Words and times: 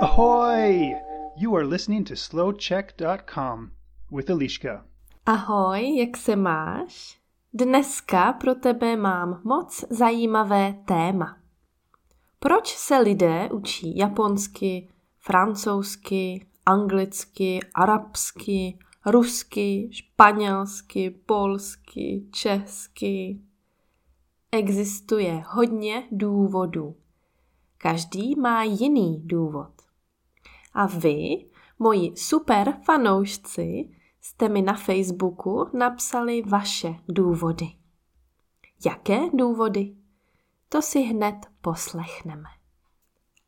Ahoy! 0.00 0.94
You 1.36 1.56
are 1.56 1.66
listening 1.66 2.04
to 2.04 2.14
slowcheck.com 2.14 3.70
with 4.10 4.30
Eliška. 4.30 4.84
Ahoj, 5.26 5.96
jak 5.96 6.16
se 6.16 6.36
máš? 6.36 7.20
Dneska 7.54 8.32
pro 8.32 8.54
tebe 8.54 8.96
mám 8.96 9.40
moc 9.44 9.84
zajímavé 9.90 10.74
téma. 10.84 11.36
Proč 12.38 12.76
se 12.76 12.98
lidé 12.98 13.48
učí 13.52 13.96
japonsky, 13.96 14.88
francouzsky, 15.18 16.46
anglicky, 16.66 17.60
arabsky, 17.74 18.78
rusky, 19.06 19.88
španělsky, 19.92 21.10
polsky, 21.10 22.26
česky? 22.32 23.40
Existuje 24.52 25.44
hodně 25.46 26.08
důvodů. 26.10 26.94
Každý 27.82 28.36
má 28.36 28.62
jiný 28.62 29.22
důvod. 29.24 29.72
A 30.72 30.86
vy, 30.86 31.46
moji 31.78 32.16
super 32.16 32.80
fanoušci, 32.84 33.90
jste 34.20 34.48
mi 34.48 34.62
na 34.62 34.74
Facebooku 34.74 35.66
napsali 35.76 36.42
vaše 36.42 36.94
důvody. 37.08 37.68
Jaké 38.86 39.20
důvody? 39.34 39.96
To 40.68 40.82
si 40.82 41.00
hned 41.00 41.36
poslechneme. 41.60 42.48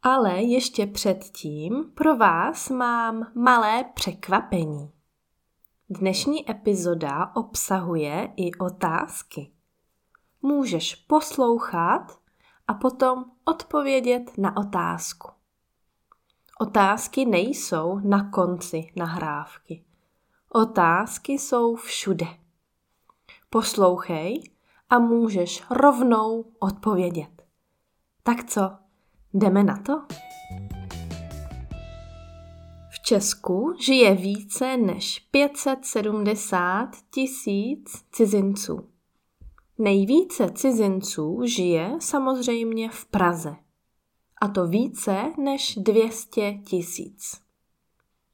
Ale 0.02 0.42
ještě 0.42 0.86
předtím 0.86 1.92
pro 1.94 2.16
vás 2.16 2.70
mám 2.70 3.32
malé 3.34 3.84
překvapení. 3.94 4.92
Dnešní 5.90 6.50
epizoda 6.50 7.32
obsahuje 7.36 8.32
i 8.36 8.54
otázky. 8.54 9.52
Můžeš 10.42 10.94
poslouchat 10.94 12.21
a 12.72 12.74
potom 12.74 13.24
odpovědět 13.44 14.38
na 14.38 14.56
otázku. 14.56 15.28
Otázky 16.60 17.24
nejsou 17.24 17.98
na 17.98 18.30
konci 18.30 18.92
nahrávky. 18.96 19.84
Otázky 20.48 21.32
jsou 21.32 21.76
všude. 21.76 22.26
Poslouchej 23.50 24.50
a 24.90 24.98
můžeš 24.98 25.62
rovnou 25.70 26.44
odpovědět. 26.58 27.42
Tak 28.22 28.44
co, 28.44 28.70
jdeme 29.34 29.64
na 29.64 29.76
to? 29.76 30.02
V 32.90 33.02
Česku 33.02 33.74
žije 33.80 34.14
více 34.14 34.76
než 34.76 35.18
570 35.18 36.88
tisíc 37.10 38.04
cizinců. 38.12 38.91
Nejvíce 39.82 40.50
cizinců 40.52 41.40
žije 41.44 41.96
samozřejmě 42.00 42.90
v 42.90 43.04
Praze. 43.04 43.56
A 44.40 44.48
to 44.48 44.66
více 44.66 45.32
než 45.38 45.78
200 45.82 46.52
tisíc. 46.52 47.40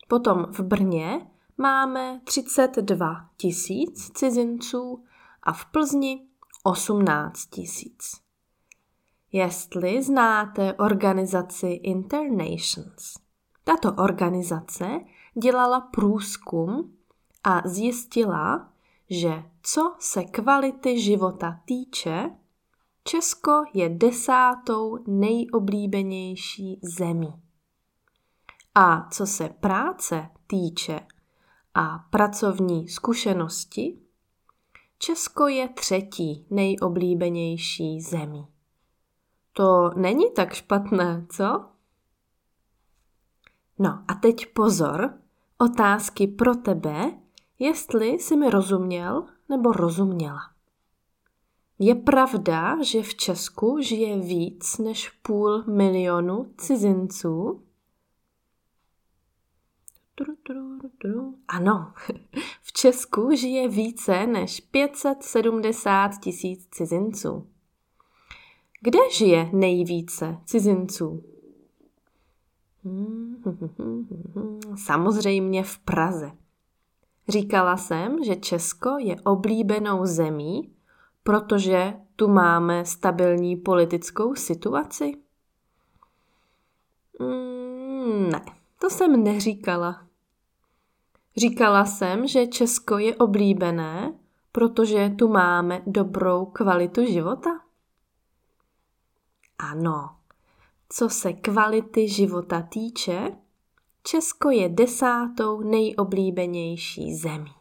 Potom 0.09 0.47
v 0.53 0.61
Brně 0.61 1.27
máme 1.59 2.21
32 2.25 3.31
tisíc 3.37 4.11
cizinců 4.15 5.05
a 5.43 5.53
v 5.53 5.65
Plzni 5.65 6.27
18 6.65 7.47
tisíc. 7.47 8.13
Jestli 9.33 10.03
znáte 10.03 10.75
organizaci 10.75 11.67
Internations, 11.67 13.15
tato 13.65 13.93
organizace 13.93 15.01
dělala 15.43 15.81
průzkum 15.81 16.97
a 17.45 17.63
zjistila, 17.65 18.73
že 19.11 19.43
co 19.63 19.95
se 19.99 20.25
kvality 20.25 21.01
života 21.01 21.61
týče, 21.65 22.31
Česko 23.05 23.63
je 23.75 23.89
desátou 23.89 24.99
nejoblíbenější 25.07 26.81
zemí. 26.83 27.43
A 28.75 29.09
co 29.11 29.27
se 29.27 29.49
práce 29.49 30.29
týče 30.47 31.01
a 31.75 31.99
pracovní 31.99 32.89
zkušenosti, 32.89 33.99
Česko 34.99 35.47
je 35.47 35.69
třetí 35.69 36.47
nejoblíbenější 36.51 38.01
zemí. 38.01 38.47
To 39.53 39.91
není 39.97 40.31
tak 40.37 40.53
špatné, 40.55 41.27
co? 41.31 41.65
No 43.79 44.05
a 44.09 44.15
teď 44.15 44.47
pozor, 44.53 45.19
otázky 45.59 46.27
pro 46.27 46.55
tebe, 46.55 47.13
jestli 47.59 48.09
jsi 48.09 48.37
mi 48.37 48.51
rozuměl 48.51 49.27
nebo 49.49 49.73
rozuměla. 49.73 50.41
Je 51.79 51.95
pravda, 51.95 52.83
že 52.83 53.03
v 53.03 53.15
Česku 53.15 53.79
žije 53.81 54.19
víc 54.19 54.79
než 54.79 55.11
půl 55.11 55.63
milionu 55.63 56.55
cizinců? 56.59 57.63
Ano, 61.49 61.93
v 62.63 62.73
Česku 62.73 63.37
žije 63.37 63.69
více 63.69 64.27
než 64.27 64.61
570 64.61 66.11
tisíc 66.23 66.69
cizinců. 66.71 67.47
Kde 68.81 68.99
žije 69.13 69.51
nejvíce 69.53 70.39
cizinců? 70.45 71.25
Samozřejmě 74.85 75.65
v 75.65 75.79
Praze. 75.79 76.33
Říkala 77.29 77.77
jsem, 77.77 78.25
že 78.25 78.37
Česko 78.37 78.99
je 78.99 79.17
oblíbenou 79.21 80.07
zemí, 80.07 80.73
protože 81.23 81.95
tu 82.17 82.29
máme 82.29 82.85
stabilní 82.85 83.57
politickou 83.57 84.35
situaci? 84.35 85.13
Mm, 87.21 88.31
ne, 88.31 88.45
to 88.81 88.91
jsem 88.91 89.25
neříkala. 89.25 90.07
Říkala 91.37 91.85
jsem, 91.85 92.27
že 92.27 92.47
Česko 92.47 92.99
je 92.99 93.17
oblíbené, 93.17 94.13
protože 94.53 95.09
tu 95.19 95.29
máme 95.29 95.83
dobrou 95.87 96.47
kvalitu 96.47 97.05
života? 97.05 97.51
Ano, 99.59 100.17
co 100.89 101.09
se 101.09 101.33
kvality 101.33 102.09
života 102.09 102.63
týče, 102.63 103.33
Česko 104.03 104.51
je 104.51 104.69
desátou 104.69 105.61
nejoblíbenější 105.61 107.15
zemí. 107.15 107.53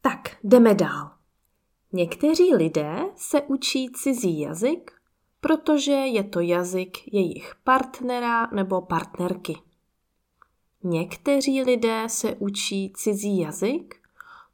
Tak, 0.00 0.36
jdeme 0.44 0.74
dál. 0.74 1.10
Někteří 1.92 2.54
lidé 2.54 3.00
se 3.16 3.42
učí 3.42 3.90
cizí 3.92 4.40
jazyk, 4.40 4.92
protože 5.40 5.92
je 5.92 6.24
to 6.24 6.40
jazyk 6.40 6.98
jejich 7.12 7.54
partnera 7.64 8.46
nebo 8.46 8.82
partnerky. 8.82 9.58
Někteří 10.82 11.62
lidé 11.62 12.08
se 12.08 12.34
učí 12.34 12.92
cizí 12.96 13.38
jazyk, 13.38 14.00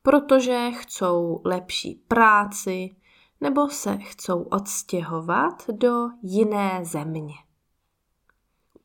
protože 0.02 0.70
chcou 0.70 1.40
lepší 1.44 1.94
práci 2.08 2.96
nebo 3.40 3.68
se 3.68 3.96
chcou 3.96 4.42
odstěhovat 4.42 5.70
do 5.70 6.08
jiné 6.22 6.84
země. 6.84 7.34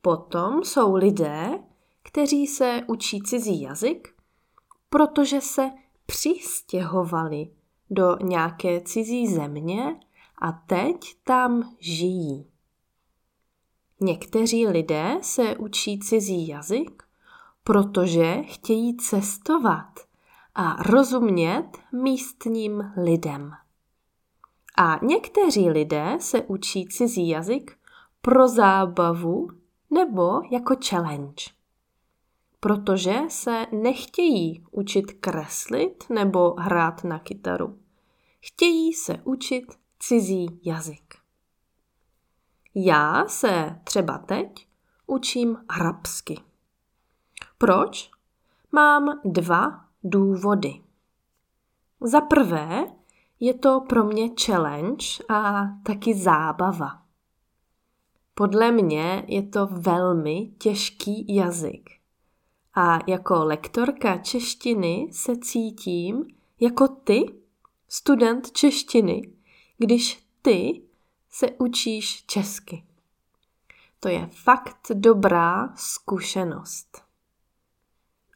Potom 0.02 0.64
jsou 0.64 0.94
lidé, 0.96 1.58
kteří 2.02 2.46
se 2.46 2.80
učí 2.86 3.22
cizí 3.22 3.62
jazyk, 3.62 4.14
protože 4.90 5.40
se 5.40 5.70
přistěhovali 6.06 7.50
do 7.90 8.16
nějaké 8.22 8.80
cizí 8.80 9.34
země 9.34 10.00
a 10.38 10.52
teď 10.52 10.96
tam 11.24 11.74
žijí. 11.78 12.46
Někteří 14.00 14.66
lidé 14.66 15.18
se 15.22 15.56
učí 15.56 15.98
cizí 15.98 16.48
jazyk, 16.48 17.02
protože 17.64 18.42
chtějí 18.42 18.96
cestovat 18.96 20.00
a 20.54 20.82
rozumět 20.82 21.68
místním 21.92 22.92
lidem. 22.96 23.52
A 24.76 25.04
někteří 25.04 25.70
lidé 25.70 26.16
se 26.20 26.42
učí 26.42 26.86
cizí 26.86 27.28
jazyk 27.28 27.78
pro 28.20 28.48
zábavu 28.48 29.48
nebo 29.92 30.42
jako 30.50 30.76
challenge. 30.88 31.44
Protože 32.60 33.14
se 33.28 33.66
nechtějí 33.72 34.64
učit 34.70 35.12
kreslit 35.12 36.04
nebo 36.10 36.54
hrát 36.58 37.04
na 37.04 37.18
kytaru. 37.18 37.78
Chtějí 38.40 38.92
se 38.92 39.18
učit 39.24 39.64
cizí 39.98 40.60
jazyk. 40.64 41.14
Já 42.74 43.24
se 43.28 43.80
třeba 43.84 44.18
teď 44.18 44.66
učím 45.06 45.58
arabsky. 45.68 46.40
Proč? 47.58 48.10
Mám 48.72 49.20
dva 49.24 49.84
důvody. 50.04 50.82
Za 52.00 52.20
prvé 52.20 52.86
je 53.40 53.54
to 53.54 53.80
pro 53.80 54.04
mě 54.04 54.28
challenge 54.46 55.06
a 55.28 55.66
taky 55.82 56.14
zábava. 56.14 57.01
Podle 58.34 58.72
mě 58.72 59.24
je 59.26 59.42
to 59.42 59.66
velmi 59.66 60.50
těžký 60.58 61.34
jazyk. 61.34 61.90
A 62.74 62.98
jako 63.06 63.44
lektorka 63.44 64.18
češtiny 64.18 65.08
se 65.12 65.36
cítím 65.36 66.24
jako 66.60 66.88
ty, 66.88 67.34
student 67.88 68.52
češtiny, 68.52 69.32
když 69.78 70.26
ty 70.42 70.82
se 71.30 71.46
učíš 71.58 72.24
česky. 72.26 72.84
To 74.00 74.08
je 74.08 74.28
fakt 74.32 74.90
dobrá 74.94 75.74
zkušenost. 75.76 77.02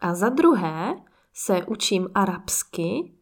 A 0.01 0.15
za 0.15 0.29
druhé 0.29 1.01
se 1.35 1.67
učím 1.67 2.09
arabsky, 2.15 3.13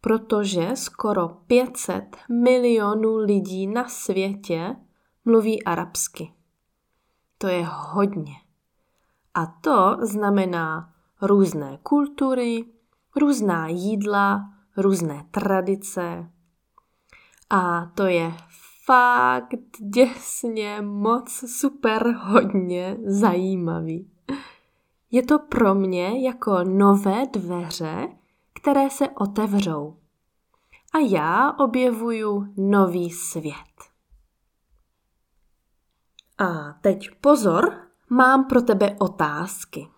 protože 0.00 0.70
skoro 0.74 1.28
500 1.28 2.16
milionů 2.28 3.16
lidí 3.16 3.66
na 3.66 3.88
světě 3.88 4.76
mluví 5.30 5.64
arabsky. 5.64 6.32
To 7.38 7.46
je 7.46 7.66
hodně. 7.70 8.32
A 9.34 9.46
to 9.46 9.96
znamená 10.02 10.92
různé 11.22 11.78
kultury, 11.82 12.64
různá 13.16 13.68
jídla, 13.68 14.50
různé 14.76 15.24
tradice. 15.30 16.30
A 17.50 17.86
to 17.94 18.06
je 18.06 18.34
fakt 18.84 19.54
děsně 19.78 20.82
moc 20.82 21.44
super 21.58 22.14
hodně 22.18 22.96
zajímavý. 23.06 24.10
Je 25.10 25.22
to 25.22 25.38
pro 25.38 25.74
mě 25.74 26.26
jako 26.26 26.64
nové 26.64 27.26
dveře, 27.26 28.08
které 28.54 28.90
se 28.90 29.08
otevřou. 29.08 29.96
A 30.92 30.98
já 30.98 31.52
objevuju 31.52 32.54
nový 32.56 33.10
svět. 33.10 33.69
A 36.40 36.72
teď 36.80 37.10
pozor, 37.20 37.88
mám 38.10 38.44
pro 38.44 38.62
tebe 38.62 38.96
otázky. 39.00 39.88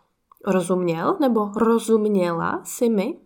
Rozuměl 0.47 1.17
nebo 1.21 1.53
rozuměla 1.57 2.65
si 2.65 2.89
mi? 2.89 3.21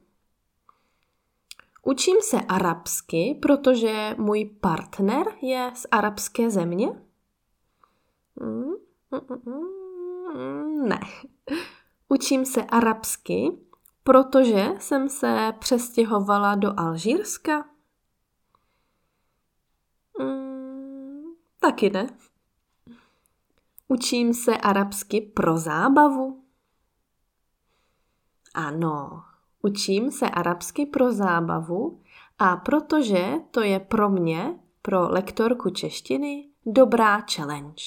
Učím 1.82 2.16
se 2.20 2.40
arabsky, 2.40 3.38
protože 3.42 4.14
můj 4.18 4.44
partner 4.60 5.26
je 5.42 5.72
z 5.74 5.86
arabské 5.90 6.50
země? 6.50 6.88
Mm, 8.40 8.74
mm, 9.10 9.60
mm, 10.34 10.88
ne. 10.88 11.00
Učím 12.08 12.44
se 12.44 12.64
arabsky, 12.64 13.58
protože 14.04 14.74
jsem 14.78 15.08
se 15.08 15.52
přestěhovala 15.58 16.54
do 16.54 16.80
Alžírska? 16.80 17.64
taky 21.66 21.90
ne. 21.90 22.06
Učím 23.88 24.34
se 24.34 24.56
arabsky 24.56 25.20
pro 25.20 25.58
zábavu? 25.58 26.42
Ano, 28.54 29.24
učím 29.62 30.10
se 30.10 30.30
arabsky 30.30 30.86
pro 30.86 31.12
zábavu 31.12 32.00
a 32.38 32.56
protože 32.56 33.32
to 33.50 33.60
je 33.60 33.80
pro 33.80 34.10
mě, 34.10 34.60
pro 34.82 35.08
lektorku 35.08 35.70
češtiny, 35.70 36.48
dobrá 36.66 37.20
challenge. 37.34 37.84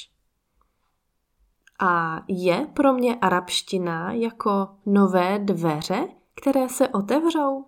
A 1.79 2.21
je 2.27 2.67
pro 2.73 2.93
mě 2.93 3.15
arabština 3.15 4.11
jako 4.11 4.69
nové 4.85 5.39
dveře, 5.39 6.07
které 6.35 6.69
se 6.69 6.87
otevřou? 6.87 7.65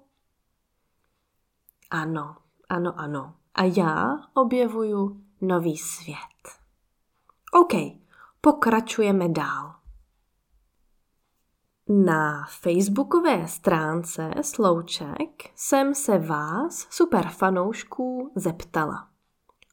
Ano, 1.91 2.35
ano, 2.69 2.99
ano. 2.99 3.35
A 3.55 3.63
já 3.63 4.19
objevuju 4.33 5.23
nový 5.41 5.77
svět. 5.77 6.17
OK, 7.53 8.00
pokračujeme 8.41 9.29
dál. 9.29 9.75
Na 11.89 12.45
facebookové 12.45 13.47
stránce 13.47 14.31
Slouček 14.41 15.51
jsem 15.55 15.95
se 15.95 16.17
vás, 16.17 16.87
super 16.89 17.29
fanoušků, 17.29 18.31
zeptala. 18.35 19.09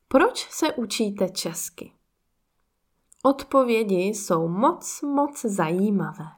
Proč 0.08 0.50
se 0.50 0.72
učíte 0.72 1.28
česky? 1.28 1.92
Odpovědi 3.24 3.96
jsou 3.96 4.48
moc, 4.48 5.02
moc 5.02 5.44
zajímavé. 5.44 6.28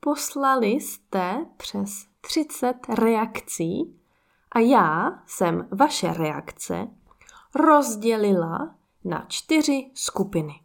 Poslali 0.00 0.66
jste 0.66 1.46
přes 1.56 2.06
30 2.20 2.74
reakcí 2.88 4.00
a 4.52 4.58
já 4.58 5.22
jsem 5.26 5.68
vaše 5.70 6.12
reakce 6.12 6.88
rozdělila 7.54 8.76
na 9.04 9.24
čtyři 9.28 9.90
skupiny. 9.94 10.61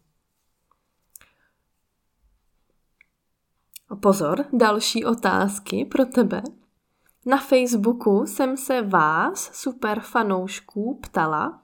A 3.90 3.96
pozor, 3.96 4.46
další 4.54 5.06
otázky 5.06 5.86
pro 5.86 6.06
tebe. 6.06 6.44
Na 7.26 7.38
Facebooku 7.38 8.26
jsem 8.26 8.58
se 8.58 8.82
vás, 8.82 9.50
super 9.54 10.00
fanoušků, 10.00 11.00
ptala, 11.04 11.64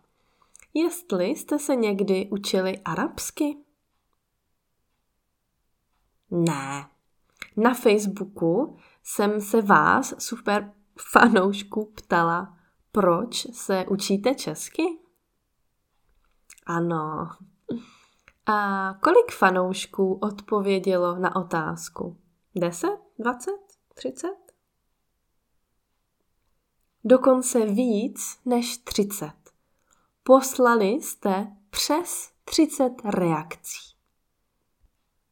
jestli 0.73 1.25
jste 1.25 1.59
se 1.59 1.75
někdy 1.75 2.29
učili 2.31 2.79
arabsky. 2.85 3.57
Ne. 6.31 6.89
Na 7.57 7.73
Facebooku 7.73 8.77
jsem 9.03 9.41
se 9.41 9.61
vás, 9.61 10.13
super 10.19 10.73
fanoušků, 11.11 11.91
ptala, 11.95 12.57
proč 12.91 13.47
se 13.51 13.85
učíte 13.89 14.35
česky? 14.35 14.83
Ano. 16.65 17.29
A 18.45 18.89
kolik 19.01 19.31
fanoušků 19.31 20.13
odpovědělo 20.13 21.15
na 21.15 21.35
otázku? 21.35 22.17
10, 22.55 22.89
20, 23.19 23.51
30? 23.93 24.27
Dokonce 27.03 27.65
víc 27.65 28.39
než 28.45 28.77
30. 28.77 29.31
Poslali 30.23 30.85
jste 30.85 31.47
přes 31.69 32.31
30 32.45 32.91
reakcí. 33.05 33.95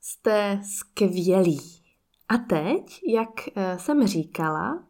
Jste 0.01 0.61
skvělí. 0.63 1.83
A 2.29 2.37
teď, 2.37 3.01
jak 3.07 3.29
eh, 3.55 3.79
jsem 3.79 4.07
říkala, 4.07 4.83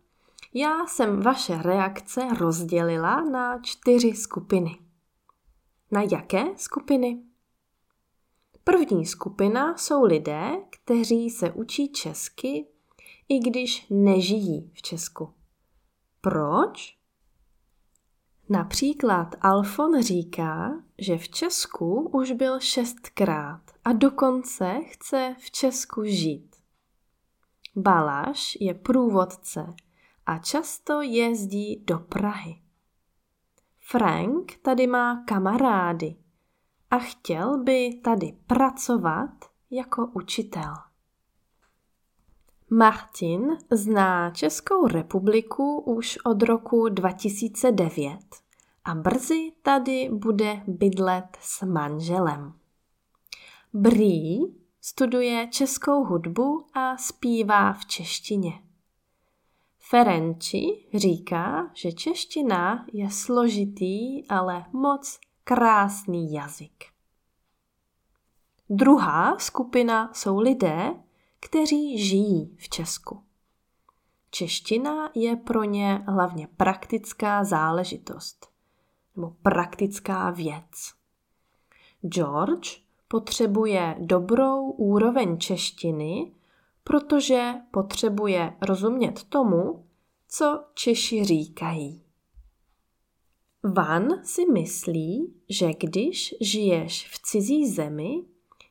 já 0.53 0.85
jsem 0.85 1.21
vaše 1.21 1.61
reakce 1.61 2.21
rozdělila 2.37 3.21
na 3.21 3.59
čtyři 3.61 4.13
skupiny. 4.13 4.79
Na 5.91 6.01
jaké 6.01 6.45
skupiny? 6.57 7.30
První 8.63 9.05
skupina 9.05 9.77
jsou 9.77 10.03
lidé, 10.03 10.51
kteří 10.69 11.29
se 11.29 11.51
učí 11.51 11.91
česky, 11.91 12.67
i 13.29 13.39
když 13.39 13.85
nežijí 13.89 14.71
v 14.73 14.81
Česku. 14.81 15.33
Proč? 16.21 16.97
Například 18.49 19.35
Alfon 19.41 20.01
říká, 20.01 20.83
že 20.97 21.17
v 21.17 21.29
Česku 21.29 22.09
už 22.13 22.31
byl 22.31 22.59
šestkrát 22.59 23.61
a 23.85 23.93
dokonce 23.93 24.81
chce 24.85 25.35
v 25.39 25.51
Česku 25.51 26.03
žít. 26.03 26.55
Balaš 27.75 28.57
je 28.59 28.73
průvodce 28.73 29.73
a 30.25 30.37
často 30.37 31.01
jezdí 31.01 31.83
do 31.85 31.99
Prahy. 31.99 32.61
Frank 33.79 34.55
tady 34.61 34.87
má 34.87 35.23
kamarády 35.27 36.15
a 36.91 36.99
chtěl 36.99 37.63
by 37.63 37.99
tady 38.03 38.37
pracovat 38.47 39.29
jako 39.71 40.07
učitel. 40.07 40.73
Martin 42.69 43.57
zná 43.71 44.31
Českou 44.31 44.87
republiku 44.87 45.79
už 45.79 46.17
od 46.25 46.43
roku 46.43 46.89
2009 46.89 48.19
a 48.85 48.95
brzy 48.95 49.51
tady 49.61 50.09
bude 50.13 50.61
bydlet 50.67 51.37
s 51.41 51.61
manželem. 51.65 52.53
Brý 53.73 54.39
studuje 54.81 55.47
českou 55.51 56.03
hudbu 56.03 56.65
a 56.73 56.97
zpívá 56.97 57.73
v 57.73 57.85
češtině. 57.85 58.51
Ferenči 59.79 60.87
říká, 60.93 61.71
že 61.73 61.91
čeština 61.91 62.85
je 62.93 63.11
složitý, 63.11 64.27
ale 64.27 64.65
moc 64.73 65.19
krásný 65.43 66.33
jazyk. 66.33 66.85
Druhá 68.69 69.39
skupina 69.39 70.13
jsou 70.13 70.39
lidé, 70.39 70.93
kteří 71.39 72.07
žijí 72.07 72.55
v 72.59 72.69
Česku. 72.69 73.23
Čeština 74.31 75.09
je 75.15 75.35
pro 75.35 75.63
ně 75.63 76.03
hlavně 76.07 76.47
praktická 76.57 77.43
záležitost 77.43 78.51
nebo 79.15 79.35
praktická 79.43 80.29
věc. 80.29 80.93
George 82.01 82.81
potřebuje 83.07 83.95
dobrou 83.99 84.71
úroveň 84.71 85.37
češtiny, 85.37 86.31
protože 86.83 87.53
potřebuje 87.71 88.57
rozumět 88.61 89.23
tomu, 89.23 89.85
co 90.27 90.63
Češi 90.73 91.23
říkají. 91.23 92.10
Van 93.63 94.09
si 94.23 94.45
myslí, 94.45 95.33
že 95.49 95.73
když 95.79 96.35
žiješ 96.41 97.07
v 97.07 97.21
cizí 97.21 97.69
zemi, 97.69 98.23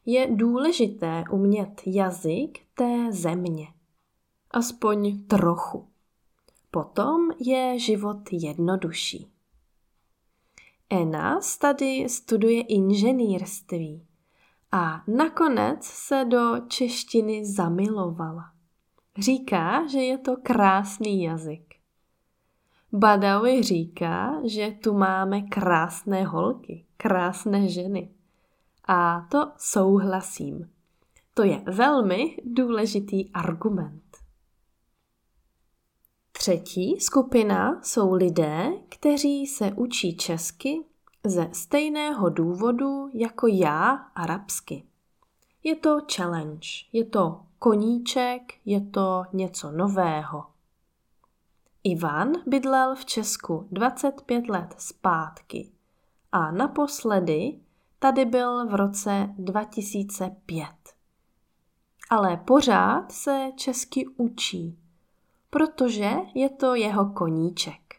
je 0.06 0.26
důležité 0.30 1.25
umět 1.30 1.82
jazyk 1.87 2.59
té 2.75 3.12
země. 3.12 3.66
Aspoň 4.50 5.26
trochu. 5.26 5.88
Potom 6.70 7.28
je 7.38 7.78
život 7.78 8.18
jednodušší. 8.32 9.26
Enas 10.90 11.59
tady 11.59 12.09
studuje 12.09 12.62
inženýrství 12.62 14.06
a 14.73 15.02
nakonec 15.09 15.85
se 15.85 16.25
do 16.25 16.59
češtiny 16.68 17.44
zamilovala. 17.44 18.52
Říká, 19.18 19.87
že 19.87 19.99
je 19.99 20.18
to 20.18 20.37
krásný 20.42 21.23
jazyk. 21.23 21.69
Badawi 22.92 23.62
říká, 23.62 24.40
že 24.44 24.70
tu 24.70 24.92
máme 24.92 25.42
krásné 25.42 26.25
holky, 26.25 26.85
krásné 26.97 27.68
ženy. 27.68 28.11
A 28.88 29.26
to 29.30 29.52
souhlasím. 29.56 30.70
To 31.35 31.42
je 31.42 31.62
velmi 31.66 32.37
důležitý 32.44 33.30
argument. 33.32 34.02
Třetí 36.32 37.00
skupina 37.00 37.80
jsou 37.82 38.14
lidé, 38.14 38.73
kteří 38.88 39.47
se 39.47 39.73
učí 39.73 40.16
česky 40.16 40.85
ze 41.25 41.49
stejného 41.52 42.28
důvodu 42.28 43.09
jako 43.14 43.47
já 43.47 43.90
arabsky. 44.14 44.85
Je 45.62 45.76
to 45.76 45.99
challenge, 46.16 46.68
je 46.92 47.04
to 47.04 47.40
koníček, 47.59 48.42
je 48.64 48.80
to 48.80 49.25
něco 49.32 49.70
nového. 49.70 50.47
Ivan 51.84 52.32
bydlel 52.46 52.94
v 52.94 53.04
Česku 53.04 53.68
25 53.70 54.49
let 54.49 54.75
zpátky 54.78 55.72
a 56.32 56.50
naposledy 56.50 57.60
tady 57.99 58.25
byl 58.25 58.66
v 58.66 58.75
roce 58.75 59.34
2005. 59.38 60.66
Ale 62.10 62.37
pořád 62.37 63.12
se 63.12 63.50
česky 63.56 64.06
učí, 64.16 64.78
protože 65.50 66.10
je 66.34 66.49
to 66.49 66.75
jeho 66.75 67.10
koníček. 67.10 67.96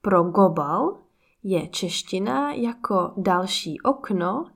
Pro 0.00 0.22
Gobal 0.22 0.98
je 1.42 1.68
čeština 1.68 2.52
jako 2.52 3.12
další 3.16 3.80
okno, 3.80 4.50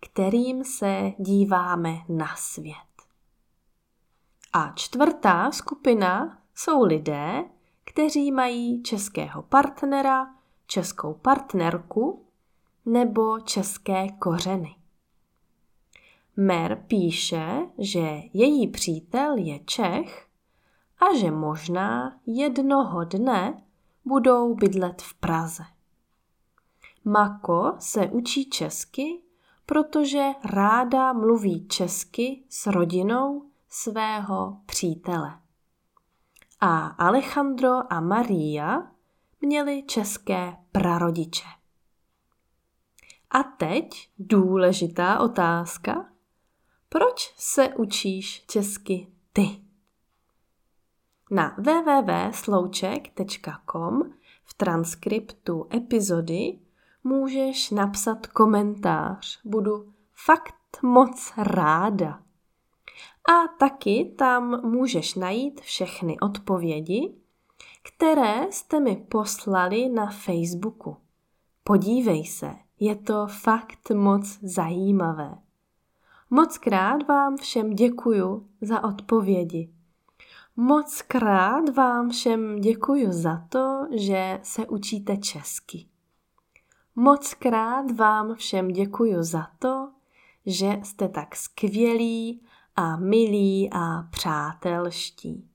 kterým 0.00 0.64
se 0.64 1.12
díváme 1.18 1.96
na 2.08 2.36
svět. 2.36 2.76
A 4.52 4.72
čtvrtá 4.74 5.52
skupina 5.52 6.41
jsou 6.62 6.84
lidé, 6.84 7.44
kteří 7.84 8.32
mají 8.32 8.82
českého 8.82 9.42
partnera, 9.42 10.34
českou 10.66 11.14
partnerku 11.14 12.24
nebo 12.86 13.40
české 13.40 14.08
kořeny. 14.08 14.76
Mer 16.36 16.84
píše, 16.86 17.66
že 17.78 18.22
její 18.32 18.68
přítel 18.68 19.36
je 19.36 19.58
Čech 19.58 20.26
a 20.98 21.16
že 21.18 21.30
možná 21.30 22.20
jednoho 22.26 23.04
dne 23.04 23.62
budou 24.04 24.54
bydlet 24.54 25.02
v 25.02 25.14
Praze. 25.14 25.64
Mako 27.04 27.72
se 27.78 28.06
učí 28.06 28.50
česky, 28.50 29.22
protože 29.66 30.24
ráda 30.44 31.12
mluví 31.12 31.68
česky 31.68 32.42
s 32.48 32.66
rodinou 32.66 33.46
svého 33.68 34.56
přítele. 34.66 35.41
A 36.64 36.86
Alejandro 36.86 37.92
a 37.92 38.00
Maria 38.00 38.90
měli 39.40 39.82
české 39.82 40.56
prarodiče. 40.72 41.44
A 43.30 43.42
teď 43.42 44.10
důležitá 44.18 45.20
otázka. 45.20 46.08
Proč 46.88 47.34
se 47.36 47.68
učíš 47.68 48.44
česky 48.46 49.06
ty? 49.32 49.62
Na 51.30 51.56
www.slouček.com 51.58 54.12
v 54.44 54.54
transkriptu 54.54 55.68
epizody 55.74 56.58
můžeš 57.04 57.70
napsat 57.70 58.26
komentář. 58.26 59.40
Budu 59.44 59.92
fakt 60.12 60.78
moc 60.82 61.32
ráda. 61.36 62.22
A 63.28 63.48
taky 63.58 64.14
tam 64.18 64.70
můžeš 64.70 65.14
najít 65.14 65.60
všechny 65.60 66.20
odpovědi, 66.20 67.14
které 67.82 68.46
jste 68.50 68.80
mi 68.80 68.96
poslali 68.96 69.88
na 69.88 70.06
Facebooku. 70.06 70.96
Podívej 71.64 72.24
se, 72.24 72.50
je 72.80 72.96
to 72.96 73.26
fakt 73.26 73.90
moc 73.90 74.38
zajímavé. 74.42 75.38
Moc 76.30 76.58
krát 76.58 77.08
vám 77.08 77.36
všem 77.36 77.70
děkuju 77.70 78.48
za 78.60 78.84
odpovědi. 78.84 79.72
Moc 80.56 81.02
krát 81.02 81.68
vám 81.68 82.10
všem 82.10 82.60
děkuju 82.60 83.12
za 83.12 83.46
to, 83.48 83.86
že 83.96 84.40
se 84.42 84.66
učíte 84.66 85.16
česky. 85.16 85.86
Moc 86.96 87.34
krát 87.34 87.90
vám 87.90 88.34
všem 88.34 88.68
děkuju 88.68 89.22
za 89.22 89.46
to, 89.58 89.88
že 90.46 90.80
jste 90.82 91.08
tak 91.08 91.36
skvělí 91.36 92.42
a 92.76 92.96
milí 92.96 93.70
a 93.72 94.02
přátelští. 94.02 95.48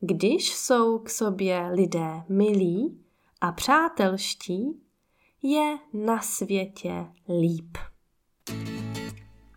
Když 0.00 0.54
jsou 0.54 0.98
k 0.98 1.10
sobě 1.10 1.70
lidé 1.74 2.22
milí 2.28 3.04
a 3.40 3.52
přátelští, 3.52 4.82
je 5.42 5.78
na 5.92 6.20
světě 6.20 7.06
líp. 7.40 7.78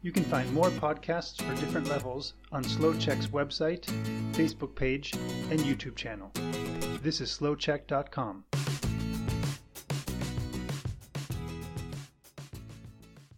You 0.04 0.12
can 0.12 0.24
find 0.24 0.54
more 0.54 0.72
podcasts 0.80 1.38
for 1.38 1.56
different 1.56 1.88
levels 1.88 2.34
on 2.52 2.64
SlowCheck's 2.64 3.28
website, 3.28 3.86
Facebook 4.34 4.76
page, 4.76 5.14
and 5.52 5.66
YouTube 5.66 5.96
channel. 5.96 6.32
This 7.02 7.22
is 7.22 7.32
slowcheck.com. 7.32 8.44